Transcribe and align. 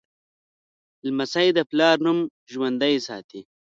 لمسی 1.05 1.47
د 1.57 1.59
پلار 1.69 1.95
نوم 2.05 2.19
ژوندی 2.53 2.95
ساتي. 3.07 3.41